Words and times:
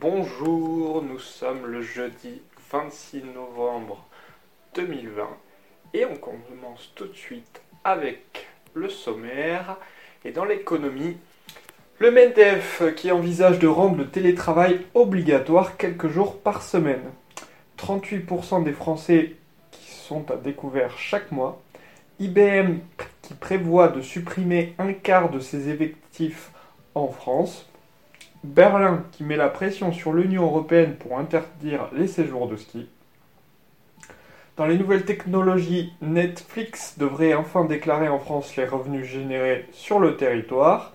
Bonjour, 0.00 1.02
nous 1.02 1.18
sommes 1.18 1.66
le 1.66 1.82
jeudi 1.82 2.40
26 2.70 3.24
novembre 3.34 4.06
2020 4.76 5.28
et 5.92 6.04
on 6.04 6.14
commence 6.14 6.92
tout 6.94 7.06
de 7.06 7.16
suite 7.16 7.60
avec 7.82 8.46
le 8.74 8.88
sommaire 8.88 9.76
et 10.24 10.30
dans 10.30 10.44
l'économie, 10.44 11.16
le 11.98 12.12
MEDEF 12.12 12.94
qui 12.94 13.10
envisage 13.10 13.58
de 13.58 13.66
rendre 13.66 13.96
le 13.96 14.08
télétravail 14.08 14.86
obligatoire 14.94 15.76
quelques 15.76 16.08
jours 16.08 16.38
par 16.38 16.62
semaine. 16.62 17.10
38% 17.76 18.62
des 18.62 18.72
Français 18.72 19.34
qui 19.72 19.90
sont 19.90 20.30
à 20.30 20.36
découvert 20.36 20.96
chaque 20.96 21.32
mois. 21.32 21.60
IBM 22.20 22.76
qui 23.22 23.34
prévoit 23.34 23.88
de 23.88 24.00
supprimer 24.00 24.76
un 24.78 24.92
quart 24.92 25.28
de 25.28 25.40
ses 25.40 25.70
effectifs 25.70 26.52
en 26.94 27.08
France. 27.08 27.67
Berlin 28.44 29.04
qui 29.12 29.24
met 29.24 29.36
la 29.36 29.48
pression 29.48 29.92
sur 29.92 30.12
l'Union 30.12 30.44
européenne 30.44 30.96
pour 30.96 31.18
interdire 31.18 31.88
les 31.92 32.06
séjours 32.06 32.48
de 32.48 32.56
ski. 32.56 32.88
Dans 34.56 34.66
les 34.66 34.76
nouvelles 34.76 35.04
technologies, 35.04 35.92
Netflix 36.00 36.98
devrait 36.98 37.34
enfin 37.34 37.64
déclarer 37.64 38.08
en 38.08 38.18
France 38.18 38.56
les 38.56 38.64
revenus 38.64 39.06
générés 39.06 39.66
sur 39.72 40.00
le 40.00 40.16
territoire. 40.16 40.92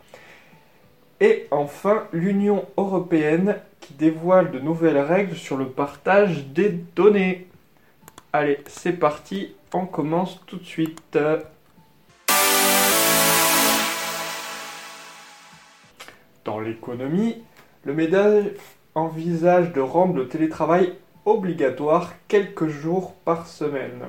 Et 1.21 1.47
enfin, 1.51 2.03
l'Union 2.11 2.65
européenne 2.75 3.57
qui 3.79 3.93
dévoile 3.93 4.51
de 4.51 4.59
nouvelles 4.59 4.97
règles 4.97 5.35
sur 5.35 5.55
le 5.55 5.67
partage 5.67 6.45
des 6.47 6.69
données. 6.69 7.47
Allez, 8.33 8.59
c'est 8.67 8.99
parti, 8.99 9.55
on 9.73 9.85
commence 9.85 10.41
tout 10.45 10.57
de 10.57 10.65
suite. 10.65 11.17
Dans 16.45 16.59
l'économie, 16.59 17.37
le 17.85 17.93
MEDEF 17.93 18.75
envisage 18.95 19.71
de 19.71 19.79
rendre 19.79 20.15
le 20.15 20.27
télétravail 20.27 20.93
obligatoire 21.25 22.13
quelques 22.27 22.67
jours 22.67 23.13
par 23.23 23.47
semaine. 23.47 24.01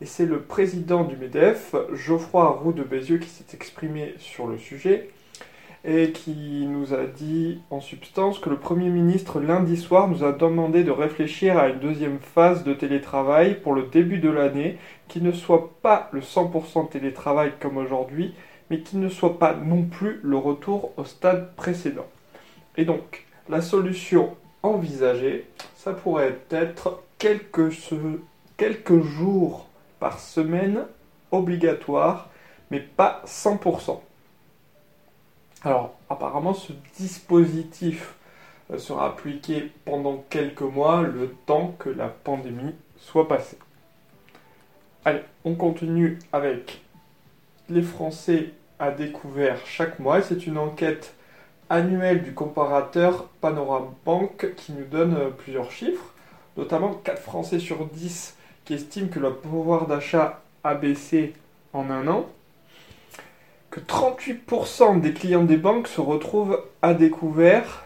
Et 0.00 0.06
c'est 0.06 0.24
le 0.24 0.40
président 0.40 1.04
du 1.04 1.16
MEDEF, 1.16 1.74
Geoffroy 1.92 2.48
Roux 2.48 2.72
de 2.72 2.82
Bézieux, 2.82 3.18
qui 3.18 3.28
s'est 3.28 3.54
exprimé 3.54 4.14
sur 4.18 4.46
le 4.46 4.56
sujet 4.56 5.10
et 5.84 6.12
qui 6.12 6.66
nous 6.66 6.94
a 6.94 7.04
dit 7.04 7.60
en 7.70 7.80
substance 7.80 8.38
que 8.38 8.50
le 8.50 8.56
Premier 8.56 8.88
ministre 8.88 9.40
lundi 9.40 9.76
soir 9.76 10.08
nous 10.08 10.24
a 10.24 10.32
demandé 10.32 10.84
de 10.84 10.90
réfléchir 10.90 11.58
à 11.58 11.68
une 11.68 11.78
deuxième 11.78 12.18
phase 12.18 12.64
de 12.64 12.74
télétravail 12.74 13.56
pour 13.62 13.74
le 13.74 13.84
début 13.84 14.18
de 14.18 14.28
l'année 14.28 14.78
qui 15.08 15.22
ne 15.22 15.32
soit 15.32 15.70
pas 15.82 16.08
le 16.12 16.20
100% 16.20 16.90
télétravail 16.90 17.52
comme 17.60 17.78
aujourd'hui, 17.78 18.34
mais 18.70 18.80
qui 18.80 18.96
ne 18.96 19.08
soit 19.08 19.38
pas 19.38 19.54
non 19.54 19.82
plus 19.82 20.20
le 20.22 20.36
retour 20.36 20.92
au 20.96 21.04
stade 21.04 21.54
précédent. 21.56 22.06
Et 22.76 22.84
donc, 22.84 23.26
la 23.48 23.60
solution 23.60 24.36
envisagée, 24.62 25.48
ça 25.76 25.92
pourrait 25.92 26.38
être 26.50 27.02
quelques, 27.18 27.72
quelques 28.56 29.02
jours 29.02 29.66
par 29.98 30.20
semaine 30.20 30.86
obligatoire, 31.32 32.30
mais 32.70 32.80
pas 32.80 33.22
100%. 33.26 34.00
Alors, 35.62 35.94
apparemment, 36.08 36.54
ce 36.54 36.72
dispositif 36.96 38.14
euh, 38.70 38.78
sera 38.78 39.08
appliqué 39.08 39.72
pendant 39.84 40.24
quelques 40.30 40.62
mois, 40.62 41.02
le 41.02 41.34
temps 41.46 41.74
que 41.78 41.90
la 41.90 42.08
pandémie 42.08 42.74
soit 42.96 43.28
passée. 43.28 43.58
Allez, 45.04 45.22
on 45.44 45.54
continue 45.54 46.18
avec 46.32 46.82
les 47.68 47.82
Français 47.82 48.52
à 48.80 48.90
découvert 48.90 49.58
chaque 49.66 50.00
mois. 50.00 50.22
C'est 50.22 50.46
une 50.46 50.58
enquête 50.58 51.14
annuelle 51.68 52.22
du 52.22 52.34
comparateur 52.34 53.28
Panorama 53.40 53.92
Bank 54.04 54.54
qui 54.56 54.72
nous 54.72 54.84
donne 54.84 55.14
euh, 55.14 55.30
plusieurs 55.30 55.70
chiffres, 55.70 56.12
notamment 56.56 56.94
4 56.94 57.22
Français 57.22 57.60
sur 57.60 57.86
10 57.86 58.36
qui 58.64 58.74
estiment 58.74 59.08
que 59.08 59.20
leur 59.20 59.38
pouvoir 59.38 59.86
d'achat 59.86 60.42
a 60.64 60.74
baissé 60.74 61.34
en 61.72 61.90
un 61.90 62.08
an, 62.08 62.26
que 63.70 63.80
38% 63.80 65.00
des 65.00 65.12
clients 65.12 65.44
des 65.44 65.56
banques 65.56 65.88
se 65.88 66.00
retrouvent 66.00 66.62
à 66.82 66.94
découvert 66.94 67.84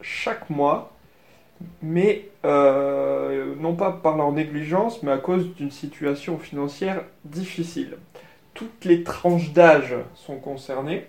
chaque 0.00 0.50
mois, 0.50 0.92
mais 1.82 2.28
euh, 2.44 3.54
non 3.58 3.74
pas 3.74 3.92
par 3.92 4.16
leur 4.16 4.32
négligence, 4.32 5.02
mais 5.02 5.12
à 5.12 5.18
cause 5.18 5.54
d'une 5.54 5.70
situation 5.70 6.38
financière 6.38 7.02
difficile. 7.24 7.96
Toutes 8.58 8.84
les 8.84 9.04
tranches 9.04 9.52
d'âge 9.52 9.94
sont 10.16 10.40
concernées. 10.40 11.06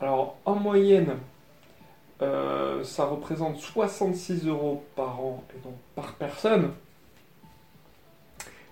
Alors 0.00 0.36
en 0.44 0.54
moyenne, 0.54 1.16
euh, 2.22 2.84
ça 2.84 3.06
représente 3.06 3.58
66 3.58 4.46
euros 4.46 4.84
par 4.94 5.20
an 5.20 5.42
et 5.50 5.60
donc 5.64 5.74
par 5.96 6.14
personne. 6.14 6.70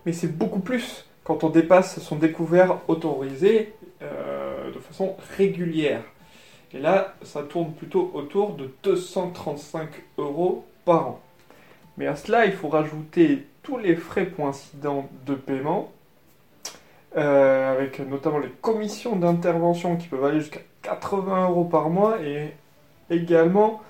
Mais 0.06 0.12
c'est 0.12 0.28
beaucoup 0.28 0.60
plus 0.60 1.06
quand 1.24 1.42
on 1.42 1.48
dépasse 1.48 1.98
son 1.98 2.14
découvert 2.14 2.78
autorisé 2.86 3.74
euh, 4.00 4.70
de 4.70 4.78
façon 4.78 5.16
régulière. 5.36 6.02
Et 6.72 6.78
là, 6.78 7.16
ça 7.22 7.42
tourne 7.42 7.72
plutôt 7.72 8.12
autour 8.14 8.54
de 8.54 8.70
235 8.84 9.88
euros 10.18 10.64
par 10.84 11.08
an. 11.08 11.20
Mais 11.96 12.06
à 12.06 12.14
cela, 12.14 12.46
il 12.46 12.52
faut 12.52 12.68
rajouter 12.68 13.44
tous 13.64 13.76
les 13.76 13.96
frais 13.96 14.26
pour 14.26 14.46
incident 14.46 15.08
de 15.26 15.34
paiement, 15.34 15.90
euh, 17.16 17.71
notamment 18.08 18.38
les 18.38 18.50
commissions 18.60 19.16
d'intervention 19.16 19.96
qui 19.96 20.08
peuvent 20.08 20.24
aller 20.24 20.40
jusqu'à 20.40 20.60
80 20.82 21.48
euros 21.48 21.64
par 21.64 21.90
mois 21.90 22.20
et 22.22 22.52
également 23.10 23.80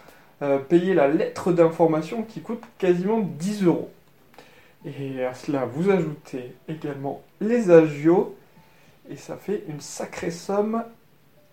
euh, 0.43 0.59
payer 0.59 0.95
la 0.95 1.09
lettre 1.09 1.53
d'information 1.53 2.23
qui 2.23 2.41
coûte 2.41 2.63
quasiment 2.79 3.21
10 3.21 3.65
euros. 3.65 3.91
Et 4.85 5.25
à 5.25 5.35
cela, 5.35 5.65
vous 5.65 5.91
ajoutez 5.91 6.55
également 6.69 7.23
les 7.41 7.71
agios 7.71 8.37
et 9.09 9.17
ça 9.17 9.37
fait 9.37 9.65
une 9.69 9.81
sacrée 9.81 10.31
somme 10.31 10.85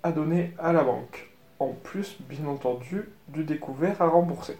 à 0.04 0.12
donner 0.12 0.54
à 0.58 0.74
la 0.74 0.84
banque. 0.84 1.30
En 1.60 1.70
plus, 1.70 2.18
bien 2.22 2.48
entendu, 2.48 3.10
du 3.28 3.44
découvert 3.44 4.02
à 4.02 4.08
rembourser. 4.08 4.58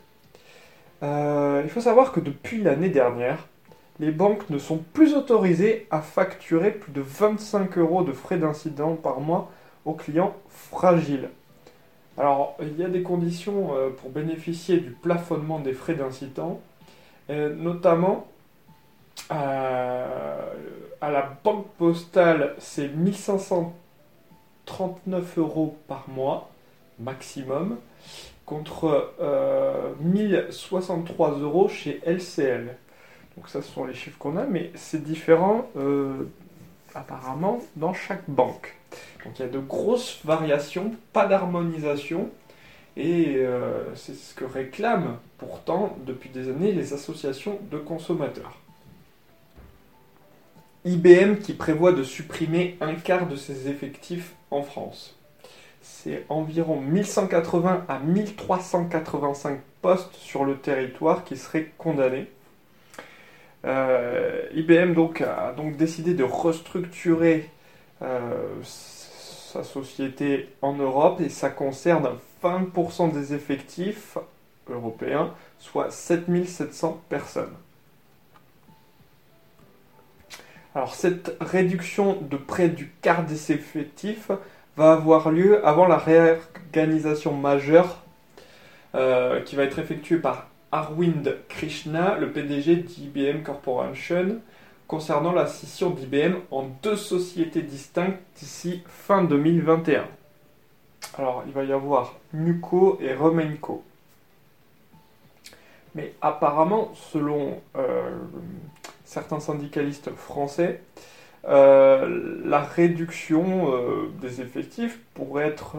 Euh, 1.02 1.62
il 1.64 1.70
faut 1.70 1.82
savoir 1.82 2.12
que 2.12 2.20
depuis 2.20 2.62
l'année 2.62 2.90
dernière, 2.90 3.48
les 4.00 4.12
banques 4.12 4.50
ne 4.50 4.58
sont 4.58 4.80
plus 4.94 5.14
autorisées 5.14 5.88
à 5.92 6.02
facturer 6.02 6.72
plus 6.72 6.92
de 6.92 7.02
25 7.02 7.78
euros 7.78 8.02
de 8.04 8.14
frais 8.14 8.38
d'incident 8.38 8.96
par 8.96 9.20
mois 9.20 9.52
aux 9.86 9.94
clients 9.94 10.34
fragiles. 10.50 11.30
Alors, 12.18 12.58
il 12.62 12.78
y 12.78 12.84
a 12.84 12.90
des 12.90 13.02
conditions 13.02 13.76
euh, 13.76 13.90
pour 13.90 14.10
bénéficier 14.10 14.80
du 14.80 14.92
plafonnement 14.92 15.60
des 15.60 15.74
frais 15.74 15.96
d'incident, 15.96 16.60
euh, 17.30 17.54
notamment 17.56 18.28
à 19.30 20.48
la 21.02 21.38
banque 21.44 21.68
postale, 21.78 22.56
c'est 22.58 22.88
1539 22.88 25.38
euros 25.38 25.78
par 25.88 26.10
mois 26.10 26.50
maximum 27.00 27.78
contre 28.46 29.14
1063 30.02 31.38
euros 31.38 31.68
chez 31.68 32.02
LCL. 32.06 32.76
Donc 33.40 33.48
ça, 33.48 33.62
ce 33.62 33.72
sont 33.72 33.86
les 33.86 33.94
chiffres 33.94 34.18
qu'on 34.20 34.36
a, 34.36 34.44
mais 34.44 34.70
c'est 34.76 35.02
différent 35.02 35.70
euh, 35.78 36.26
apparemment 36.94 37.62
dans 37.78 37.94
chaque 37.94 38.30
banque. 38.30 38.76
Donc 39.24 39.40
il 39.40 39.44
y 39.44 39.46
a 39.46 39.48
de 39.48 39.60
grosses 39.60 40.20
variations, 40.26 40.92
pas 41.14 41.26
d'harmonisation, 41.26 42.32
et 42.98 43.38
euh, 43.38 43.96
c'est 43.96 44.14
ce 44.14 44.34
que 44.34 44.44
réclament 44.44 45.16
pourtant 45.38 45.96
depuis 46.06 46.30
des 46.30 46.50
années 46.50 46.74
les 46.74 46.92
associations 46.92 47.60
de 47.72 47.78
consommateurs. 47.78 48.58
IBM 50.84 51.36
qui 51.38 51.54
prévoit 51.54 51.94
de 51.94 52.04
supprimer 52.04 52.76
un 52.82 52.96
quart 52.96 53.26
de 53.26 53.38
ses 53.38 53.70
effectifs 53.70 54.34
en 54.52 54.64
France. 54.64 55.18
C'est 55.82 56.26
environ 56.28 56.82
1180 56.82 57.86
à 57.88 58.00
1385 58.00 59.62
postes 59.82 60.16
sur 60.16 60.44
le 60.44 60.58
territoire 60.58 61.24
qui 61.24 61.38
seraient 61.38 61.72
condamnés. 61.78 62.28
Euh, 63.66 64.44
IBM 64.54 64.96
a 65.24 65.52
donc 65.52 65.76
décidé 65.76 66.14
de 66.14 66.24
restructurer 66.24 67.50
euh, 68.02 68.62
sa 68.64 69.64
société 69.64 70.50
en 70.62 70.74
Europe 70.74 71.20
et 71.22 71.30
ça 71.30 71.50
concerne 71.50 72.10
20% 72.44 73.12
des 73.12 73.34
effectifs 73.34 74.18
européens, 74.70 75.34
soit 75.58 75.92
7700 75.92 77.02
personnes. 77.10 77.54
Alors 80.76 80.94
cette 80.94 81.36
réduction 81.42 82.18
de 82.22 82.38
près 82.38 82.70
du 82.70 82.92
quart 83.02 83.26
des 83.26 83.52
effectifs 83.52 84.32
va 84.78 84.94
avoir 84.94 85.32
lieu 85.32 85.66
avant 85.66 85.88
la 85.88 85.98
réorganisation 85.98 87.34
majeure 87.34 88.04
euh, 88.96 89.42
qui 89.42 89.56
va 89.56 89.64
être 89.64 89.80
effectuée 89.80 90.18
par 90.18 90.49
Arvind 90.72 91.36
Krishna, 91.50 92.18
le 92.18 92.32
PDG 92.32 92.78
d'IBM 92.78 93.42
Corporation, 93.44 94.40
concernant 94.88 95.32
la 95.32 95.48
scission 95.48 95.90
d'IBM 95.90 96.36
en 96.52 96.68
deux 96.84 96.96
sociétés 96.96 97.62
distinctes 97.62 98.20
d'ici 98.38 98.82
fin 98.88 99.24
2021. 99.24 100.06
Alors, 101.18 101.44
il 101.48 101.54
va 101.54 101.64
y 101.64 101.72
avoir 101.72 102.16
Nuco 102.34 102.98
et 103.02 103.14
Romenco. 103.14 103.84
Mais 105.96 106.14
apparemment, 106.22 106.92
selon 106.94 107.62
euh, 107.76 108.10
certains 109.06 109.40
syndicalistes 109.40 110.12
français, 110.12 110.82
euh, 111.48 112.42
la 112.46 112.60
réduction 112.60 113.74
euh, 113.74 114.12
des 114.22 114.42
effectifs 114.42 115.00
pourrait 115.14 115.48
être 115.48 115.78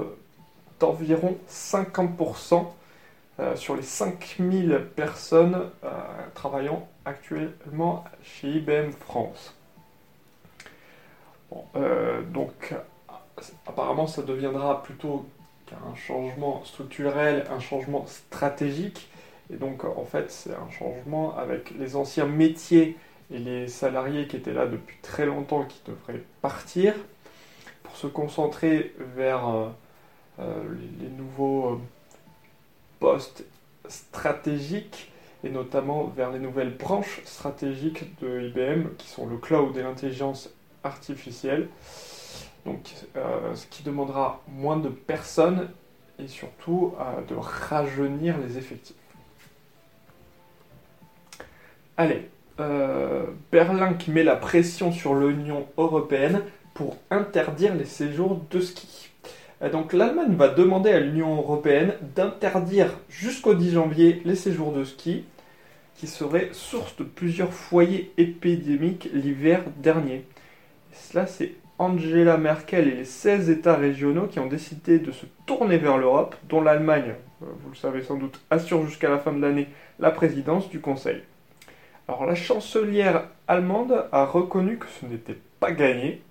d'environ 0.81 1.37
50% 1.49 2.67
sur 3.55 3.77
les 3.77 3.83
5000 3.83 4.89
personnes 4.97 5.71
travaillant 6.35 6.89
actuellement 7.05 8.05
chez 8.23 8.49
IBM 8.49 8.91
France. 8.93 9.55
donc 11.75 12.75
apparemment 13.67 14.07
ça 14.07 14.23
deviendra 14.23 14.83
plutôt 14.83 15.27
qu'un 15.67 15.95
changement 15.95 16.65
structurel, 16.65 17.47
un 17.51 17.61
changement 17.61 18.07
stratégique. 18.07 19.09
Et 19.53 19.57
donc 19.57 19.85
en 19.85 20.05
fait 20.05 20.31
c'est 20.31 20.55
un 20.55 20.71
changement 20.71 21.37
avec 21.37 21.71
les 21.73 21.97
anciens 21.97 22.27
métiers 22.27 22.97
et 23.33 23.39
les 23.39 23.69
salariés 23.69 24.27
qui 24.27 24.37
étaient 24.37 24.53
là 24.53 24.67
depuis 24.67 24.97
très 25.03 25.27
longtemps 25.27 25.65
qui 25.65 25.81
devraient 25.87 26.23
partir 26.43 26.95
pour 27.83 27.97
se 27.97 28.07
concentrer 28.07 28.95
vers 29.17 29.49
euh, 29.49 29.69
euh, 30.41 30.63
les, 31.01 31.09
nouveaux 31.09 31.75
euh, 31.75 31.79
postes 33.01 33.45
stratégiques 33.89 35.11
et 35.43 35.51
notamment 35.51 36.05
vers 36.05 36.31
les 36.31 36.39
nouvelles 36.39 36.77
branches 36.77 37.21
stratégiques 37.25 38.19
de 38.21 38.43
IBM 38.49 38.95
qui 38.99 39.09
sont 39.09 39.27
le 39.27 39.37
cloud 39.39 39.77
et 39.77 39.83
l'intelligence 39.83 40.51
artificielle. 40.85 41.69
Donc, 42.67 42.95
ce 43.15 43.67
qui 43.69 43.83
demandera 43.83 44.43
moins 44.49 44.77
de 44.77 44.91
personnes 44.91 45.71
et 46.19 46.29
surtout 46.29 46.95
de 47.27 47.35
rajeunir 47.35 48.37
les 48.39 48.59
effectifs. 48.59 48.97
Allez, 52.01 52.31
euh, 52.61 53.27
Berlin 53.53 53.93
qui 53.93 54.11
met 54.11 54.25
la 54.25 54.37
pression 54.37 54.91
sur 54.91 55.15
l'Union 55.15 55.67
européenne 55.77 56.43
pour 56.73 56.97
interdire 57.11 57.75
les 57.75 57.85
séjours 57.85 58.41
de 58.51 58.59
ski. 58.59 59.10
Euh, 59.63 59.71
donc 59.71 59.93
l'Allemagne 59.93 60.35
va 60.35 60.49
demander 60.49 60.91
à 60.91 61.01
l'Union 61.01 61.37
européenne 61.37 61.95
d'interdire 62.15 62.99
jusqu'au 63.09 63.55
10 63.55 63.73
janvier 63.73 64.23
les 64.25 64.35
séjours 64.35 64.73
de 64.73 64.85
ski, 64.85 65.25
qui 65.97 66.07
seraient 66.07 66.49
source 66.53 66.97
de 66.97 67.05
plusieurs 67.05 67.53
foyers 67.53 68.13
épidémiques 68.17 69.11
l'hiver 69.13 69.63
dernier. 69.77 70.25
cela, 70.93 71.27
c'est 71.27 71.53
Angela 71.79 72.37
Merkel 72.37 72.89
et 72.89 72.95
les 72.95 73.05
16 73.05 73.51
États 73.51 73.77
régionaux 73.77 74.27
qui 74.27 74.39
ont 74.39 74.47
décidé 74.47 74.99
de 74.99 75.13
se 75.13 75.27
tourner 75.47 75.79
vers 75.79 75.99
l'Europe, 75.99 76.37
dont 76.49 76.61
l'Allemagne, 76.61 77.15
euh, 77.43 77.47
vous 77.63 77.71
le 77.71 77.77
savez 77.77 78.03
sans 78.03 78.17
doute, 78.17 78.41
assure 78.51 78.87
jusqu'à 78.87 79.11
la 79.11 79.19
fin 79.19 79.33
de 79.33 79.41
l'année 79.41 79.69
la 79.99 80.11
présidence 80.11 80.69
du 80.69 80.81
Conseil. 80.81 81.23
Alors 82.09 82.27
la 82.27 82.35
chancelière 82.35 83.29
allemande 83.47 84.07
a 84.11 84.25
reconnu 84.25 84.79
que 84.79 84.87
ce 84.89 85.07
n'était 85.07 85.39
pas 85.61 85.71
gagné 85.71 86.23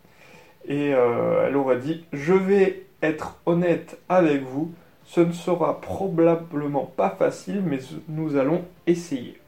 et 0.67 0.93
euh, 0.93 1.47
elle 1.47 1.55
aurait 1.55 1.79
dit 1.79 2.05
Je 2.11 2.33
vais 2.33 2.83
être 3.01 3.37
honnête 3.45 3.97
avec 4.09 4.43
vous, 4.43 4.73
ce 5.05 5.21
ne 5.21 5.31
sera 5.31 5.81
probablement 5.81 6.85
pas 6.85 7.09
facile, 7.09 7.61
mais 7.65 7.79
nous 8.07 8.35
allons 8.35 8.63
essayer. 8.85 9.39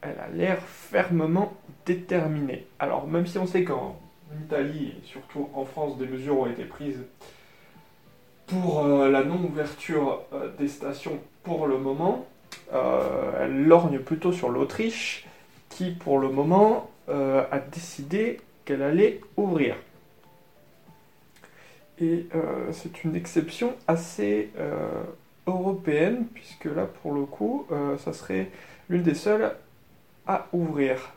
elle 0.00 0.18
a 0.18 0.28
l'air 0.28 0.58
fermement 0.62 1.52
déterminée. 1.84 2.66
Alors 2.78 3.06
même 3.06 3.26
si 3.26 3.38
on 3.38 3.46
sait 3.46 3.64
qu'en 3.64 3.98
Italie 4.44 4.94
et 4.96 5.06
surtout 5.06 5.48
en 5.54 5.64
France 5.64 5.98
des 5.98 6.06
mesures 6.06 6.38
ont 6.38 6.46
été 6.46 6.64
prises 6.64 7.04
pour 8.46 8.84
euh, 8.84 9.10
la 9.10 9.24
non-ouverture 9.24 10.22
euh, 10.32 10.48
des 10.58 10.68
stations 10.68 11.18
pour 11.42 11.66
le 11.66 11.78
moment, 11.78 12.26
euh, 12.72 13.32
elle 13.40 13.64
lorgne 13.66 13.98
plutôt 13.98 14.32
sur 14.32 14.50
l'Autriche, 14.50 15.26
qui 15.68 15.90
pour 15.90 16.18
le 16.18 16.30
moment 16.30 16.90
a 17.08 17.60
décidé 17.60 18.40
qu'elle 18.64 18.82
allait 18.82 19.20
ouvrir. 19.36 19.76
Et 21.98 22.26
euh, 22.34 22.72
c'est 22.72 23.04
une 23.04 23.16
exception 23.16 23.74
assez 23.86 24.50
européenne, 25.46 26.26
puisque 26.34 26.66
là, 26.66 26.86
pour 27.02 27.12
le 27.12 27.24
coup, 27.24 27.66
ça 27.98 28.12
serait 28.12 28.50
l'une 28.88 29.02
des 29.02 29.14
seules 29.14 29.52
à 30.26 30.46
ouvrir. 30.52 31.12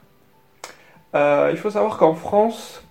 il 1.13 1.57
faut 1.57 1.71
savoir 1.71 1.97
qu'en 1.97 2.13
France, 2.13 2.83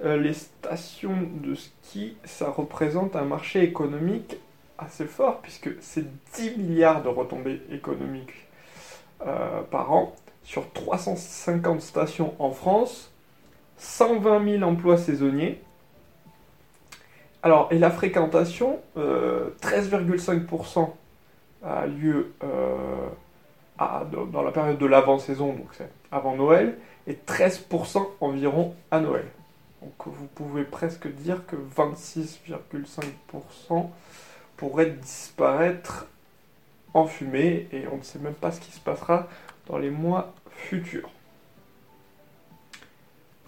les 0.00 0.34
stations 0.34 1.16
de 1.42 1.54
ski, 1.54 2.16
ça 2.24 2.50
représente 2.50 3.16
un 3.16 3.24
marché 3.24 3.62
économique 3.62 4.36
assez 4.78 5.06
fort, 5.06 5.40
puisque 5.40 5.70
c'est 5.80 6.04
10 6.34 6.56
milliards 6.56 7.02
de 7.02 7.08
retombées 7.08 7.62
économiques 7.70 8.46
euh, 9.26 9.62
par 9.70 9.92
an 9.92 10.14
sur 10.42 10.70
350 10.72 11.80
stations 11.80 12.34
en 12.38 12.50
France, 12.50 13.10
120 13.78 14.58
000 14.58 14.62
emplois 14.62 14.98
saisonniers. 14.98 15.60
Alors, 17.44 17.68
et 17.70 17.78
la 17.78 17.90
fréquentation, 17.90 18.80
13,5% 18.96 20.80
euh, 20.80 20.84
a 21.62 21.86
lieu 21.86 22.32
euh, 22.42 23.08
dans 24.32 24.42
la 24.42 24.50
période 24.50 24.78
de 24.78 24.86
l'avant-saison, 24.86 25.52
donc 25.52 25.68
c'est 25.72 25.90
avant 26.10 26.36
Noël, 26.36 26.78
et 27.06 27.12
13% 27.12 28.02
environ 28.22 28.74
à 28.90 29.00
Noël. 29.00 29.26
Donc 29.82 29.92
vous 30.06 30.26
pouvez 30.34 30.64
presque 30.64 31.06
dire 31.06 31.42
que 31.46 31.56
26,5% 31.76 33.90
pourrait 34.56 34.92
disparaître 34.92 36.06
en 36.94 37.04
fumée 37.04 37.68
et 37.72 37.84
on 37.92 37.98
ne 37.98 38.02
sait 38.02 38.20
même 38.20 38.32
pas 38.32 38.52
ce 38.52 38.60
qui 38.60 38.72
se 38.72 38.80
passera 38.80 39.28
dans 39.66 39.76
les 39.76 39.90
mois 39.90 40.32
futurs. 40.48 41.10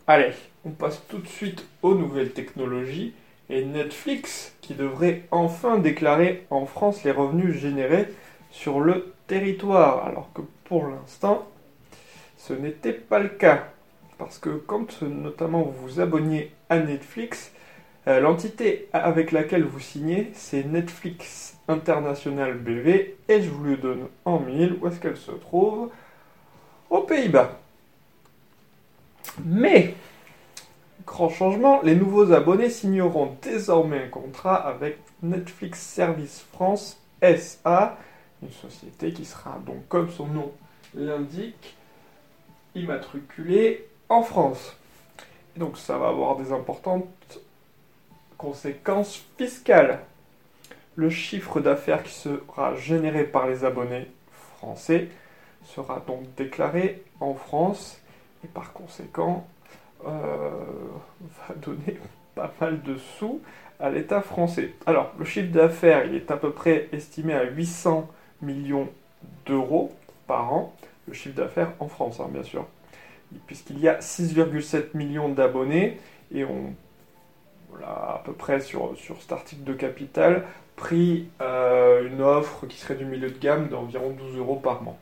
Allez, 0.06 0.34
on 0.66 0.70
passe 0.70 1.00
tout 1.08 1.16
de 1.16 1.28
suite 1.28 1.64
aux 1.80 1.94
nouvelles 1.94 2.32
technologies 2.32 3.14
et 3.48 3.64
Netflix 3.64 4.54
qui 4.60 4.74
devrait 4.74 5.22
enfin 5.30 5.78
déclarer 5.78 6.46
en 6.50 6.66
France 6.66 7.04
les 7.04 7.12
revenus 7.12 7.56
générés 7.56 8.08
sur 8.50 8.80
le 8.80 9.12
territoire, 9.26 10.06
alors 10.06 10.30
que 10.34 10.42
pour 10.64 10.86
l'instant, 10.86 11.46
ce 12.36 12.52
n'était 12.52 12.92
pas 12.92 13.18
le 13.18 13.28
cas. 13.28 13.68
Parce 14.18 14.38
que 14.38 14.50
quand 14.50 15.02
notamment 15.02 15.62
vous 15.62 15.88
vous 15.88 16.00
abonniez 16.00 16.52
à 16.68 16.78
Netflix, 16.78 17.52
euh, 18.08 18.20
l'entité 18.20 18.88
avec 18.92 19.32
laquelle 19.32 19.64
vous 19.64 19.80
signez, 19.80 20.30
c'est 20.32 20.64
Netflix 20.64 21.58
International 21.66 22.54
BV 22.54 23.16
et 23.28 23.42
je 23.42 23.50
vous 23.50 23.64
le 23.64 23.76
donne 23.76 24.06
en 24.24 24.38
mille. 24.38 24.76
Où 24.80 24.86
est-ce 24.86 25.00
qu'elle 25.00 25.16
se 25.16 25.32
trouve? 25.32 25.90
Aux 26.88 27.00
Pays-Bas. 27.00 27.58
Mais, 29.44 29.94
grand 31.04 31.28
changement, 31.28 31.80
les 31.82 31.94
nouveaux 31.94 32.32
abonnés 32.32 32.70
signeront 32.70 33.36
désormais 33.42 34.04
un 34.04 34.08
contrat 34.08 34.56
avec 34.56 34.98
Netflix 35.22 35.80
Service 35.80 36.44
France 36.52 36.98
SA, 37.22 37.96
une 38.42 38.50
société 38.50 39.12
qui 39.12 39.24
sera 39.24 39.58
donc, 39.64 39.88
comme 39.88 40.10
son 40.10 40.26
nom 40.26 40.52
l'indique, 40.94 41.76
immatriculée 42.74 43.86
en 44.08 44.22
France. 44.22 44.76
donc 45.56 45.78
ça 45.78 45.98
va 45.98 46.08
avoir 46.08 46.36
des 46.36 46.52
importantes 46.52 47.06
Conséquences 48.38 49.24
fiscales. 49.38 50.00
Le 50.94 51.08
chiffre 51.08 51.60
d'affaires 51.60 52.02
qui 52.02 52.12
sera 52.12 52.74
généré 52.74 53.24
par 53.24 53.46
les 53.46 53.64
abonnés 53.64 54.10
français 54.58 55.08
sera 55.64 56.00
donc 56.06 56.22
déclaré 56.36 57.02
en 57.20 57.32
France 57.32 57.98
et 58.44 58.48
par 58.48 58.74
conséquent 58.74 59.46
va 60.04 61.54
donner 61.56 61.98
pas 62.34 62.52
mal 62.60 62.82
de 62.82 62.96
sous 62.96 63.40
à 63.80 63.90
l'État 63.90 64.20
français. 64.20 64.72
Alors, 64.86 65.12
le 65.18 65.24
chiffre 65.24 65.52
d'affaires, 65.52 66.04
il 66.06 66.14
est 66.14 66.30
à 66.30 66.36
peu 66.36 66.50
près 66.50 66.88
estimé 66.92 67.34
à 67.34 67.44
800 67.44 68.08
millions 68.42 68.88
d'euros 69.46 69.92
par 70.26 70.52
an, 70.52 70.74
le 71.06 71.14
chiffre 71.14 71.34
d'affaires 71.34 71.72
en 71.80 71.88
France, 71.88 72.20
hein, 72.20 72.28
bien 72.30 72.42
sûr, 72.42 72.66
puisqu'il 73.46 73.78
y 73.78 73.88
a 73.88 73.98
6,7 73.98 74.96
millions 74.96 75.28
d'abonnés 75.28 75.98
et 76.32 76.44
on 76.44 76.74
voilà, 77.70 77.88
à 77.88 78.22
peu 78.24 78.32
près 78.32 78.60
sur, 78.60 78.96
sur 78.96 79.20
cet 79.20 79.32
article 79.32 79.64
de 79.64 79.72
Capital, 79.72 80.44
pris 80.76 81.28
euh, 81.40 82.06
une 82.08 82.22
offre 82.22 82.66
qui 82.66 82.76
serait 82.76 82.94
du 82.94 83.04
milieu 83.04 83.30
de 83.30 83.38
gamme 83.38 83.68
d'environ 83.68 84.10
12 84.10 84.38
euros 84.38 84.56
par 84.56 84.82
mois. 84.82 84.96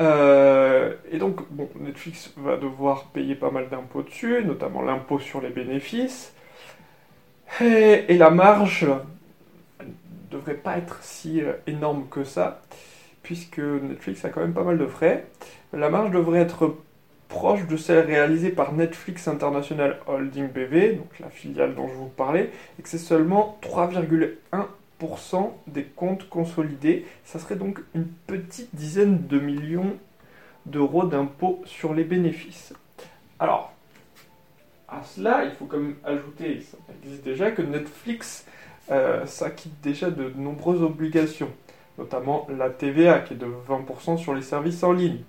Euh, 0.00 0.94
et 1.10 1.18
donc, 1.18 1.40
Netflix 1.78 2.32
va 2.36 2.56
devoir 2.56 3.06
payer 3.06 3.34
pas 3.34 3.50
mal 3.50 3.68
d'impôts 3.68 4.02
dessus, 4.02 4.42
notamment 4.44 4.82
l'impôt 4.82 5.18
sur 5.18 5.40
les 5.40 5.50
bénéfices. 5.50 6.32
Et, 7.60 8.16
la 8.16 8.30
marge 8.30 8.86
ne 9.80 9.84
devrait 10.30 10.54
pas 10.54 10.78
être 10.78 11.02
si 11.02 11.42
euh, 11.42 11.52
énorme 11.66 12.06
que 12.10 12.24
ça, 12.24 12.62
puisque 13.22 13.58
Netflix 13.58 14.24
a 14.24 14.30
quand 14.30 14.40
même 14.40 14.54
pas 14.54 14.64
mal 14.64 14.78
de 14.78 14.86
frais. 14.86 15.26
La 15.72 15.90
marge 15.90 16.10
devrait 16.10 16.40
être 16.40 16.76
proche 17.28 17.66
de 17.66 17.76
celle 17.76 18.06
réalisée 18.06 18.50
par 18.50 18.72
Netflix 18.72 19.28
International 19.28 19.98
Holding 20.06 20.48
BV, 20.48 20.94
donc 20.94 21.18
la 21.20 21.28
filiale 21.28 21.74
dont 21.74 21.88
je 21.88 21.94
vous 21.94 22.08
parlais, 22.08 22.50
et 22.78 22.82
que 22.82 22.88
c'est 22.88 22.98
seulement 22.98 23.58
3,1% 23.62 24.66
des 25.66 25.84
comptes 25.84 26.28
consolidés. 26.28 27.06
Ça 27.24 27.38
serait 27.38 27.56
donc 27.56 27.80
une 27.94 28.06
petite 28.06 28.74
dizaine 28.74 29.26
de 29.26 29.38
millions 29.38 29.96
d'euros 30.66 31.04
d'impôts 31.04 31.62
sur 31.64 31.94
les 31.94 32.04
bénéfices. 32.04 32.74
Alors, 33.38 33.72
à 34.88 35.02
cela, 35.04 35.44
il 35.44 35.52
faut 35.52 35.66
quand 35.66 35.78
même 35.78 35.96
ajouter, 36.04 36.60
ça 36.60 36.76
existe 37.02 37.24
déjà, 37.24 37.50
que 37.52 37.62
Netflix 37.62 38.44
euh, 38.90 39.24
s'acquitte 39.26 39.80
déjà 39.82 40.10
de 40.10 40.30
nombreuses 40.36 40.82
obligations, 40.82 41.50
notamment 41.96 42.46
la 42.50 42.70
TVA 42.70 43.20
qui 43.20 43.34
est 43.34 43.36
de 43.36 43.46
20% 43.68 44.18
sur 44.18 44.34
les 44.34 44.42
services 44.42 44.82
en 44.82 44.92
ligne, 44.92 45.20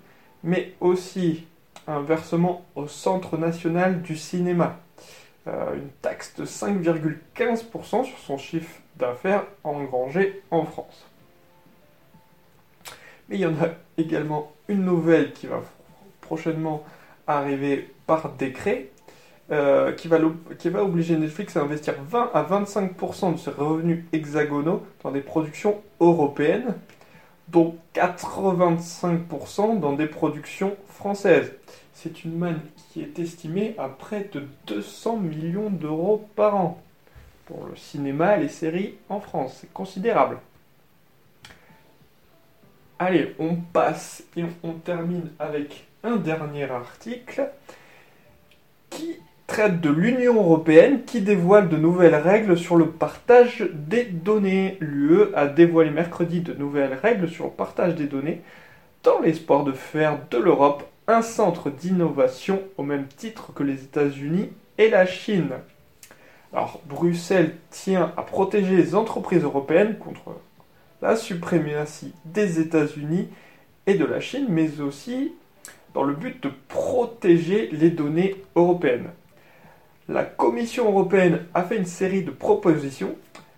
mais 0.42 0.74
aussi 0.80 1.44
un 1.86 2.00
versement 2.00 2.64
au 2.74 2.86
Centre 2.86 3.36
national 3.36 4.02
du 4.02 4.16
cinéma, 4.16 4.80
une 5.46 5.88
taxe 6.00 6.34
de 6.36 6.44
5,15% 6.44 8.04
sur 8.04 8.18
son 8.18 8.38
chiffre 8.38 8.78
d'affaires 8.96 9.44
engrangé 9.64 10.42
en 10.50 10.64
France. 10.64 11.06
Mais 13.28 13.36
il 13.36 13.40
y 13.40 13.46
en 13.46 13.54
a 13.54 13.70
également 13.98 14.52
une 14.68 14.84
nouvelle 14.84 15.32
qui 15.32 15.46
va 15.46 15.62
prochainement 16.20 16.84
arriver 17.26 17.88
par 18.06 18.30
décret, 18.32 18.88
euh, 19.50 19.92
qui, 19.92 20.08
va 20.08 20.82
obliger 20.82 21.16
Netflix 21.16 21.56
à 21.56 21.62
investir 21.62 21.94
20 22.08 22.30
à 22.32 22.42
25% 22.42 23.34
de 23.34 23.38
ses 23.38 23.50
revenus 23.50 24.04
hexagonaux 24.12 24.82
dans 25.02 25.10
des 25.10 25.20
productions 25.20 25.80
européennes, 26.00 26.74
dont 27.48 27.76
85% 27.94 29.80
dans 29.80 29.92
des 29.92 30.06
productions 30.06 30.76
françaises. 30.88 31.52
C'est 31.92 32.24
une 32.24 32.36
manne 32.36 32.60
qui 32.76 33.02
est 33.02 33.18
estimée 33.18 33.74
à 33.78 33.88
près 33.88 34.28
de 34.32 34.44
200 34.66 35.18
millions 35.18 35.70
d'euros 35.70 36.26
par 36.34 36.56
an 36.56 36.82
pour 37.46 37.66
le 37.66 37.76
cinéma 37.76 38.36
et 38.36 38.40
les 38.40 38.48
séries 38.48 38.94
en 39.08 39.20
France. 39.20 39.58
C'est 39.60 39.72
considérable. 39.72 40.38
Allez, 42.98 43.34
on 43.38 43.56
passe 43.56 44.24
et 44.36 44.44
on 44.62 44.72
termine 44.72 45.30
avec 45.38 45.86
un 46.04 46.16
dernier 46.16 46.70
article 46.70 47.50
qui 48.90 49.16
traite 49.46 49.80
de 49.80 49.90
l'Union 49.90 50.36
européenne 50.36 51.02
qui 51.04 51.20
dévoile 51.20 51.68
de 51.68 51.76
nouvelles 51.76 52.14
règles 52.14 52.56
sur 52.56 52.76
le 52.76 52.88
partage 52.88 53.66
des 53.72 54.04
données. 54.04 54.78
L'UE 54.80 55.34
a 55.34 55.46
dévoilé 55.46 55.90
mercredi 55.90 56.40
de 56.40 56.54
nouvelles 56.54 56.94
règles 56.94 57.28
sur 57.28 57.46
le 57.46 57.50
partage 57.50 57.94
des 57.96 58.06
données 58.06 58.40
dans 59.02 59.20
l'espoir 59.20 59.64
de 59.64 59.72
faire 59.72 60.18
de 60.30 60.38
l'Europe 60.38 60.84
un 61.12 61.22
centre 61.22 61.70
d'innovation 61.70 62.62
au 62.76 62.82
même 62.82 63.06
titre 63.06 63.52
que 63.52 63.62
les 63.62 63.84
États-Unis 63.84 64.50
et 64.78 64.88
la 64.88 65.06
Chine. 65.06 65.50
Alors 66.52 66.80
Bruxelles 66.86 67.56
tient 67.70 68.12
à 68.16 68.22
protéger 68.22 68.76
les 68.76 68.94
entreprises 68.94 69.42
européennes 69.42 69.98
contre 69.98 70.36
la 71.00 71.16
suprématie 71.16 72.12
des 72.24 72.60
États-Unis 72.60 73.28
et 73.86 73.94
de 73.94 74.04
la 74.04 74.20
Chine, 74.20 74.46
mais 74.48 74.80
aussi 74.80 75.32
dans 75.94 76.04
le 76.04 76.14
but 76.14 76.42
de 76.42 76.50
protéger 76.68 77.68
les 77.72 77.90
données 77.90 78.36
européennes. 78.54 79.10
La 80.08 80.24
Commission 80.24 80.88
européenne 80.88 81.46
a 81.54 81.62
fait 81.62 81.76
une 81.76 81.86
série 81.86 82.22
de 82.22 82.30
propositions 82.30 83.14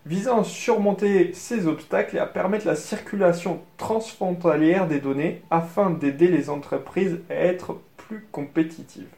visant 0.06 0.40
à 0.40 0.44
surmonter 0.44 1.32
ces 1.32 1.66
obstacles 1.66 2.16
et 2.16 2.20
à 2.20 2.26
permettre 2.26 2.66
la 2.66 2.76
circulation 2.76 3.60
transfrontalière 3.76 4.86
des 4.86 5.00
données 5.00 5.42
afin 5.50 5.90
d'aider 5.90 6.28
les 6.28 6.50
entreprises 6.50 7.20
à 7.30 7.34
être 7.34 7.80
plus 7.96 8.24
compétitives. 8.30 9.08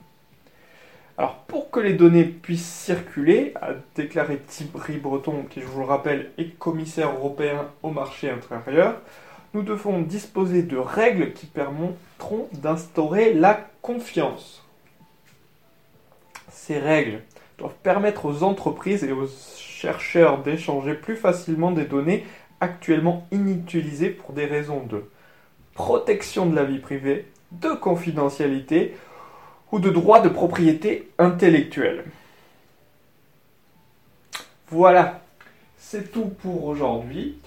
Alors 1.19 1.37
pour 1.49 1.71
que 1.71 1.81
les 1.81 1.95
données 1.95 2.25
puissent 2.25 2.67
circuler, 2.67 3.55
a 3.61 3.71
déclaré 3.95 4.39
Thierry 4.39 4.99
Breton, 4.99 5.47
qui 5.49 5.63
je 5.63 5.67
vous 5.67 5.81
le 5.81 5.87
rappelle 5.87 6.31
est 6.37 6.57
commissaire 6.59 7.11
européen 7.11 7.69
au 7.83 7.91
marché 7.91 8.31
intérieur, 8.31 9.01
nous 9.55 9.63
devons 9.63 10.01
disposer 10.03 10.63
de 10.63 10.77
règles 10.77 11.33
qui 11.33 11.47
permettront 11.47 12.49
d'instaurer 12.53 13.33
la 13.33 13.67
confiance. 13.81 14.63
Ces 16.51 16.79
règles 16.79 17.23
doivent 17.57 17.73
permettre 17.83 18.27
aux 18.27 18.43
entreprises 18.43 19.03
et 19.03 19.13
aux 19.13 19.29
chercheurs 19.77 20.43
d'échanger 20.43 20.95
plus 20.95 21.17
facilement 21.17 21.71
des 21.71 21.85
données 21.85 22.25
actuellement 22.61 23.27
inutilisées 23.31 24.09
pour 24.09 24.33
des 24.33 24.47
raisons 24.47 24.83
de 24.83 25.05
protection 25.75 26.47
de 26.47 26.57
la 26.57 26.65
vie 26.65 26.79
privée, 26.79 27.27
de 27.53 27.71
confidentialité 27.71 28.97
ou 29.71 29.79
de 29.79 29.91
droit 29.91 30.23
de 30.23 30.31
propriété 30.31 31.11
intellectuelle. 31.19 32.05
Voilà, 34.69 35.21
c'est 35.77 36.11
tout 36.11 36.31
pour 36.43 36.65
aujourd'hui 36.65 37.39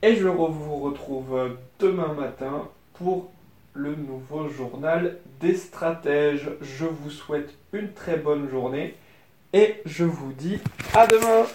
et 0.00 0.16
je 0.16 0.26
vous 0.26 0.76
retrouve 0.76 1.58
demain 1.78 2.14
matin 2.14 2.68
pour 2.94 3.30
le 3.74 3.94
nouveau 3.94 4.48
journal 4.48 5.18
des 5.40 5.54
stratèges. 5.54 6.48
Je 6.62 6.86
vous 6.86 7.10
souhaite 7.10 7.54
une 7.74 7.92
très 7.92 8.16
bonne 8.16 8.48
journée 8.48 8.94
et 9.54 9.76
je 9.86 10.04
vous 10.04 10.32
dis 10.32 10.58
à 10.92 11.06
demain. 11.06 11.46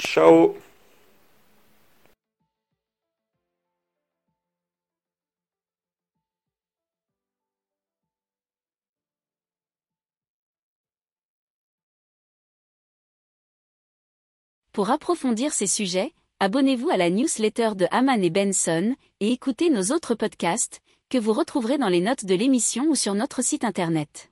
Ciao 0.00 0.56
Pour 14.72 14.90
approfondir 14.90 15.52
ces 15.54 15.66
sujets, 15.66 16.12
abonnez-vous 16.38 16.90
à 16.90 16.98
la 16.98 17.08
newsletter 17.08 17.70
de 17.76 17.86
Haman 17.90 18.22
et 18.22 18.30
Benson 18.30 18.94
et 19.20 19.32
écoutez 19.32 19.70
nos 19.70 19.94
autres 19.94 20.14
podcasts 20.14 20.80
que 21.08 21.18
vous 21.18 21.32
retrouverez 21.32 21.78
dans 21.78 21.88
les 21.88 22.00
notes 22.00 22.24
de 22.26 22.34
l'émission 22.34 22.84
ou 22.88 22.94
sur 22.94 23.14
notre 23.14 23.42
site 23.42 23.64
internet. 23.64 24.30